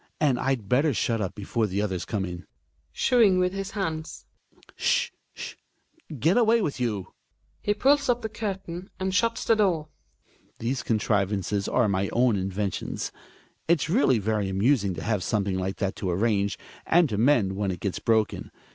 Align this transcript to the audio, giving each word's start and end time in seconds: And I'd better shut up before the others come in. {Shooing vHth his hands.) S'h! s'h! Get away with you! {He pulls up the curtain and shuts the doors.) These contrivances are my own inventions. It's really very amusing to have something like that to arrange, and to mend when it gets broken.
And 0.19 0.39
I'd 0.39 0.67
better 0.67 0.95
shut 0.95 1.21
up 1.21 1.35
before 1.35 1.67
the 1.67 1.79
others 1.79 2.05
come 2.05 2.25
in. 2.25 2.47
{Shooing 2.91 3.37
vHth 3.39 3.51
his 3.51 3.71
hands.) 3.77 4.25
S'h! 4.75 5.11
s'h! 5.37 5.55
Get 6.17 6.37
away 6.39 6.59
with 6.59 6.79
you! 6.79 7.13
{He 7.61 7.75
pulls 7.75 8.09
up 8.09 8.23
the 8.23 8.27
curtain 8.27 8.89
and 8.99 9.13
shuts 9.13 9.45
the 9.45 9.55
doors.) 9.57 9.89
These 10.57 10.81
contrivances 10.81 11.67
are 11.67 11.87
my 11.87 12.09
own 12.13 12.35
inventions. 12.35 13.11
It's 13.67 13.91
really 13.91 14.17
very 14.17 14.49
amusing 14.49 14.95
to 14.95 15.03
have 15.03 15.21
something 15.21 15.59
like 15.59 15.75
that 15.75 15.95
to 15.97 16.09
arrange, 16.09 16.57
and 16.87 17.07
to 17.09 17.19
mend 17.19 17.55
when 17.55 17.69
it 17.69 17.79
gets 17.79 17.99
broken. 17.99 18.49